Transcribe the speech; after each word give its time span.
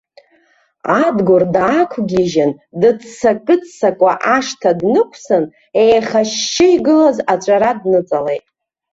Адгәыр 1.03 1.43
даақәгьежьын, 1.53 2.51
дыццакы-ццакуа 2.81 4.13
ашҭа 4.35 4.71
днықәсын, 4.79 5.43
еихашьшьы 5.83 6.65
игылаз 6.75 7.17
аҵәара 7.33 7.71
дныҵалеит. 7.79 8.45